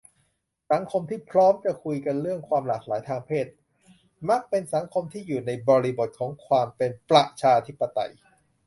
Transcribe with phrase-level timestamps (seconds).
[0.71, 3.45] สังคมที่พร้อมจะคุยกันเรื่องความหลากหลายทางเพศ
[4.29, 8.11] มักเป็นสังคมที่อยู่ในบริบทของความเป็นประชาธิปไตย